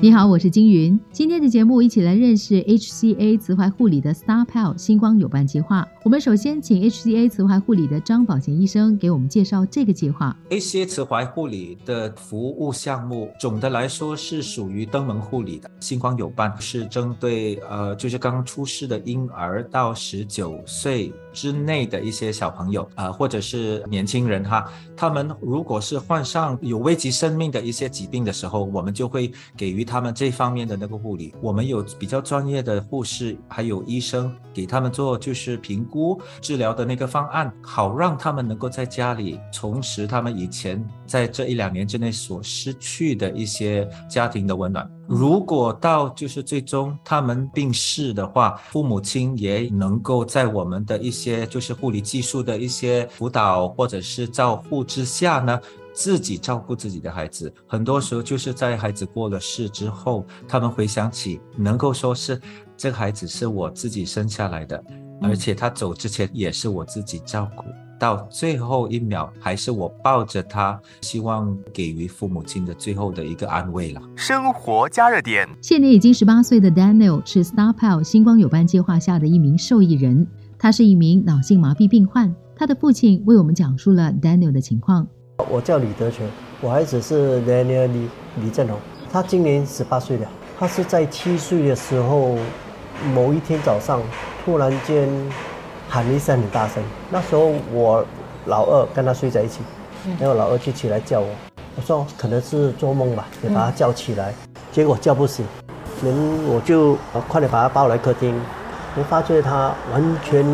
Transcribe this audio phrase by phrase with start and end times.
[0.00, 0.98] 你好，我是金云。
[1.10, 5.86] 今天的节目一起来认识 HCA 慈怀护理的 Star Pal 星光有伴计划。
[6.04, 10.36] 我们首先请 HCA 慈怀护理的张宝贤医生给我们介绍这个计划。
[10.50, 15.68] HCA 慈怀护理的服务项目，总的来说是属于登门护理的。
[15.80, 24.64] 星光有伴是针对呃，就是刚刚出世的婴儿到十九岁之内的一些小朋友啊、呃，或者是年轻人哈，
[24.96, 31.34] 他们如果是患上有危及生命的一些疾病的时候，我们就会给予他们这方面的那个护理。
[31.40, 44.97] 我们有比较专业的护士，还有医生给他们做就是评估治疗的那个方案，好让他们能够在家里重拾他们以前在这一两年之内所失去的一些家庭的温暖。
[45.08, 55.58] 如果到就是最终他们病逝的话，父母亲也能够在我们的一些就是护理技术的一些辅导或者是照护之下呢。
[55.94, 62.40] 自己照顾自己的孩子，很多时候就是在孩子过了世之后，他们回想起，能够说是
[62.76, 64.80] 这个孩子是我自己生下来的，
[65.20, 67.64] 而且他走之前也是我自己照顾，
[67.98, 74.00] 到最后一秒还是我抱着他，希望给予父母亲的最后的一个安慰了。
[74.14, 80.26] 生活加热点，现年已经十八岁的 Daniel 是 Star Pal 星光有伴计划下的一名受益人，
[80.58, 85.06] 他是一名脑性麻痹病患，他的父亲为我们讲述了 Daniel 的情况。
[85.50, 86.28] 我叫李德全，
[86.60, 88.08] 我孩子是 Daniel 李
[88.42, 88.78] 李正龙，
[89.10, 90.28] 他今年十八岁了。
[90.58, 92.36] 他是在七岁的时候，
[93.14, 94.00] 某一天早上
[94.44, 95.08] 突然间
[95.88, 96.82] 喊了一声很大声。
[97.10, 98.04] 那时候我
[98.46, 99.60] 老二跟他睡在一起，
[100.20, 101.26] 然后老二就起来叫我，
[101.76, 104.32] 我说可能是做梦吧，也把他叫起来，
[104.70, 105.44] 结果叫不醒，
[106.02, 106.14] 人
[106.46, 106.96] 我就
[107.28, 108.38] 快点把他抱来客厅，
[108.96, 110.44] 我发觉他完全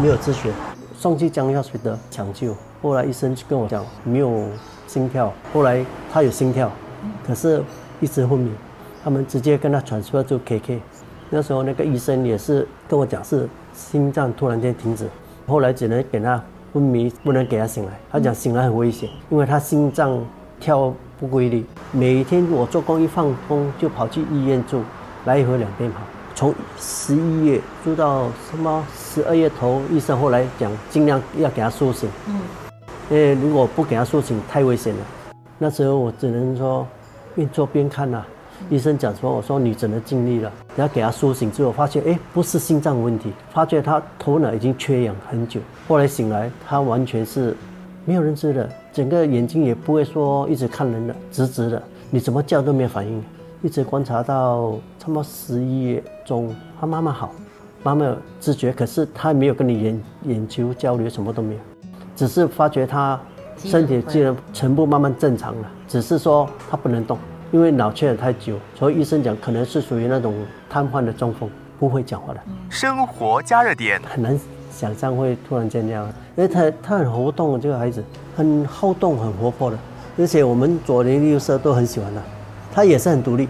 [0.00, 0.50] 没有知觉，
[0.96, 2.54] 送去江药水的抢救。
[2.82, 4.44] 后来医生就跟我讲没有
[4.86, 6.70] 心跳，后来他有心跳，
[7.26, 7.62] 可是
[8.00, 8.50] 一直昏迷，
[9.04, 10.80] 他们直接跟他传输就 KK。
[11.30, 15.08] 那时候那个医生也是跟我讲是心脏突然间停止，
[15.46, 17.92] 后来只能给他昏迷，不能给他醒来。
[18.10, 20.24] 他讲醒来很危险，因为他心脏
[20.60, 21.64] 跳不规律。
[21.90, 24.82] 每天我做工一放工就跑去医院住，
[25.24, 25.98] 来回两边跑。
[26.34, 32.08] 从十一月住到什么十二月头，医生后来讲尽量要给他苏醒。
[32.26, 32.40] 嗯。
[33.10, 35.00] 因为如果不给他苏醒，太危险了。
[35.58, 36.86] 那时候我只能说
[37.34, 38.26] 边做边看呐、啊。
[38.70, 40.52] 医生讲说，我说你只能尽力了。
[40.76, 45.60] 然后给他苏醒之后，发现哎，不是心脏问题，发觉他头脑已经缺氧很久。
[45.86, 47.56] 后来醒来，他完全是
[48.04, 53.22] 没有认知的，整个眼睛也不会说一直看人的，直直的，你怎么叫都没有反应。
[53.62, 57.32] 一直观察到差不多十一月中，他妈妈好，
[57.84, 61.60] 妈妈有知觉，可是他没有跟你眼眼球交流，什么都没有。
[62.16, 63.20] 只是发觉他
[63.56, 67.16] 身体机能全部慢慢正常了，只是说他不能动，
[67.52, 70.34] 因为脑缺氧太久，所以医生讲可能是属于那种
[70.70, 71.48] 瘫痪的中风，
[71.78, 72.40] 不会讲话的。
[72.70, 74.40] 生活加热点，很难
[74.70, 78.02] 想象会突然间这样，因为他他很活动，这个孩子
[78.34, 79.76] 很好动、很活泼的，
[80.18, 82.22] 而且我们左邻右舍都很喜欢他，
[82.72, 83.42] 他也是很独立，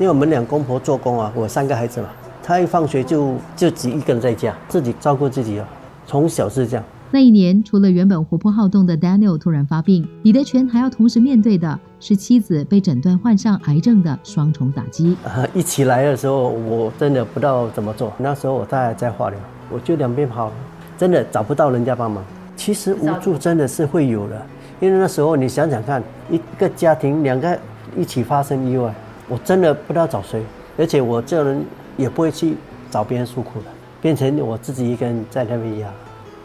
[0.00, 2.08] 为我们两公婆做工啊，我三个孩子嘛，
[2.42, 5.68] 他一放学就就只一个人在家，自己照顾自己啊，
[6.08, 6.84] 从小是这样。
[7.10, 15.16] 那一年，除了原本活泼好动的 Daniel 突然发病，李德全还要同时面对的是妻子被诊断患上癌症的双重打击。
[15.24, 18.12] 啊， 一起来的时候，我真的不知道怎么做。
[18.18, 19.38] 那时候我太太在化疗，
[19.70, 20.50] 我就两边跑，
[20.98, 22.24] 真的找不到人家帮忙。
[22.56, 24.46] 其实无助真的是会有的，
[24.80, 27.56] 因为那时候你想想看，一个家庭两个
[27.96, 28.92] 一起发生意外，
[29.28, 30.42] 我真的不知道找谁，
[30.76, 31.64] 而且我这人
[31.96, 32.56] 也不会去
[32.90, 33.66] 找别人诉苦的，
[34.02, 35.88] 变成我自己一个人在那边压。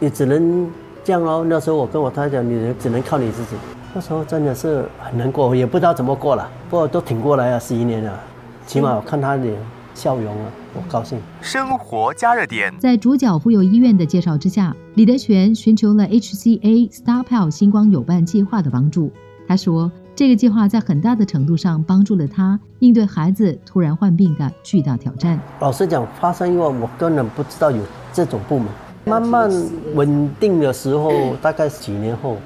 [0.00, 0.68] 也只能
[1.04, 1.44] 这样喽。
[1.44, 3.50] 那时候我跟我太太讲，你只能靠你自己。
[3.94, 6.48] 那时候真的是很难过，也不知道怎么过了。
[6.68, 8.20] 不过都挺过来了，十一年了，
[8.66, 9.46] 起码我看他的
[9.94, 11.18] 笑容了，我高兴。
[11.40, 19.10] 生活加热点，在主角妇幼医院的介绍之下，李德全寻求了 HCA Star Pal 星光友伴计划的帮助。
[19.48, 25.40] 他说，这个计划在很大的程度上帮助了他应对孩子突然患病的巨大挑战。
[25.58, 27.82] 老实讲，发生意外我根本不知道有
[28.12, 28.68] 这种部门。
[29.04, 29.50] 慢慢
[29.94, 32.36] 稳定的时候，大概几年后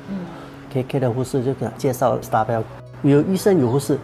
[0.72, 2.62] ，K K 的护士就给他介绍 Star Pal，
[3.02, 3.98] 有医生有护士，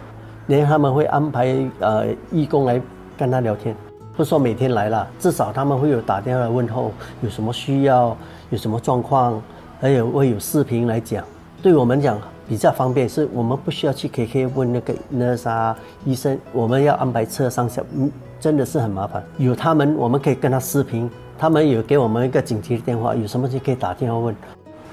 [0.47, 2.81] 连他们会安排呃义工来
[3.17, 3.75] 跟他聊天，
[4.15, 8.15] 不说每天来了，至少他们会有打电话来问候，有什么需要，
[8.49, 9.41] 有什么状况，
[9.79, 11.23] 还有会有视频来讲。
[11.61, 12.19] 对我们讲
[12.49, 19.23] 比较方便，是我们不需要去 KK 问那个 nurse 啊医生，我们要安排车上下，嗯，真的是很麻烦。
[19.37, 21.07] 有他们，我们可以跟他视频，
[21.37, 24.35] 他们有给我们一个紧急的电话，有什么事可以打电话问。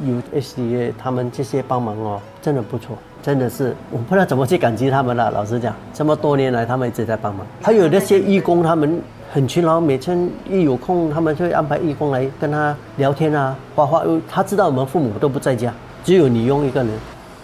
[0.04, 5.30] 有 SDA 他们这些帮忙哦，真的不错，真的是我不知道怎么去感激他们了。
[5.30, 9.00] 老实讲，这么多年来他们一直在帮忙，还有那些义工，他们
[9.32, 14.04] 很勤劳，每天一有空，他们就会安排义工来跟他聊天啊，画画。
[14.30, 15.72] 他知道我们父母都不在家，
[16.04, 16.90] 只有你用一个人。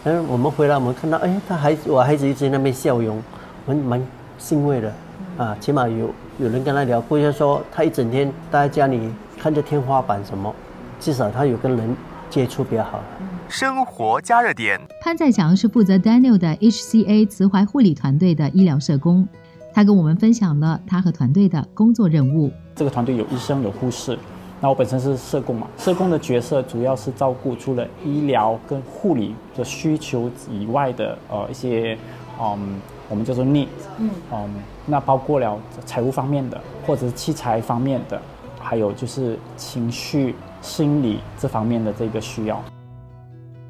[0.04, 3.20] 嗯，我们回来，我们看到，哎，他孩子，我孩子一直在那边笑容，
[3.66, 4.06] 蛮蛮
[4.38, 4.92] 欣慰的，
[5.36, 10.54] 啊，起码有有人跟他聊，不是说他一整天待在家里看着天花板什么，
[11.00, 11.96] 至少他有跟人。
[12.30, 13.00] 接触比较好。
[13.48, 19.28] 生活加热点，潘在强是负责 Daniel 的 HCA 慈怀护理团队的医疗社工，
[19.72, 22.50] 他跟我们分享了他和团队的工作任务。
[22.74, 24.18] 这个团队有医生有护士，
[24.60, 31.96] 那我本身是社工嘛，社工的角色主要是照顾除了医疗跟护理的需求以外的呃一些
[32.40, 34.50] 嗯我们叫做 need，嗯嗯，
[34.86, 38.20] 那包括了财务方面的或者是器材方面的，
[38.60, 40.34] 还有就是情绪。
[40.64, 42.58] 心理这方面的这个需要，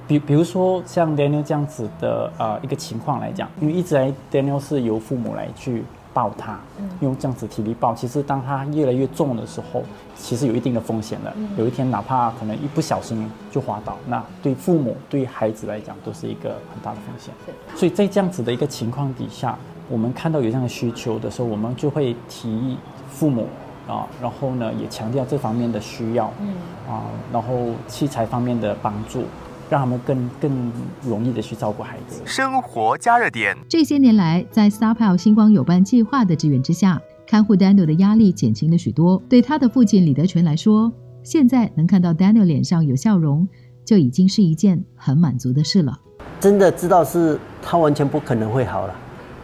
[0.07, 5.83] 比比如说像 Daniel 这样子的呃一个情况来讲，因为一直来 Daniel 是由父母来去
[6.13, 6.57] 抱他，
[7.01, 9.83] 用这样子体力抱，其实当他越来越重的时候，
[10.15, 11.35] 其实有一定的风险的。
[11.59, 17.35] 有一天哪怕可能一不小心就滑倒，那对父母对孩子来讲都是一个很大的风险。
[17.75, 19.59] 所以在这样子的一个情况底下，
[19.89, 22.77] 我们看到有这样的需求的时候，我们就会提议
[23.09, 23.47] 父母。
[23.87, 26.55] 啊，然后呢，也强调这方面的需要，嗯，
[26.91, 29.25] 啊，然后器材方面的帮助，
[29.69, 30.73] 让他们更更
[31.03, 32.23] 容易的去照顾孩子。
[32.25, 33.55] 生活加热点。
[33.69, 39.23] 这些年来，在 StarPal 星光有伴计划的支援之下，看护 Daniel 的压力减轻了许多。
[39.29, 40.91] 对他的父亲李德全来说，
[41.23, 43.47] 现在能看到 Daniel 脸上有笑容，
[43.85, 46.01] 就已经是一件很满足的事了。
[46.41, 48.95] 真的知道是他完全不可能会好了，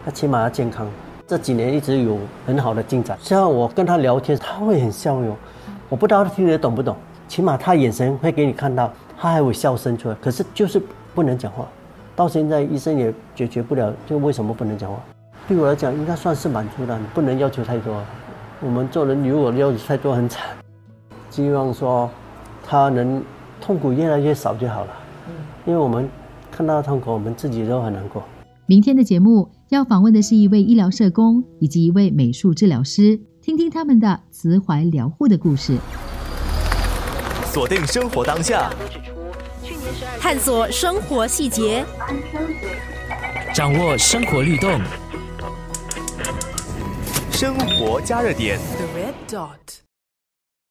[0.03, 0.87] 他起码要健康。
[1.27, 5.35] 这几年一直有很好的进展，像我跟他聊天，他会很笑容。
[5.87, 6.95] 我不知道他听得懂不懂，
[7.27, 10.15] 起码他眼神会给你看到，他还会笑声出来。
[10.15, 10.81] 可是就是
[11.15, 11.65] 不能讲话，
[12.15, 14.97] 到现在医生也解决不了，就为什么不能讲话？
[15.47, 18.01] 对我来讲，应该算是满足的，不能要求太多。
[18.59, 20.45] 我们做人如果要求太多很惨，
[21.29, 22.09] 希望说
[22.67, 23.23] 他能
[23.61, 24.91] 痛苦越来越少就好了。
[25.65, 26.09] 因为我们
[26.51, 28.21] 看到痛苦，我们自己都很难过。
[28.65, 35.77] 明天的节目要访问的是一位医疗社工以及一位美术治疗师，听听他们的慈怀疗护的故事。
[37.45, 38.69] 锁定生活当下，
[40.19, 41.85] 探索生活细节，
[43.55, 44.77] 掌握生活律动，
[47.31, 48.59] 生活加热点。
[48.75, 49.80] The red dot.